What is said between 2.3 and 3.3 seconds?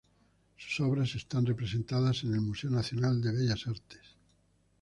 el Museo Nacional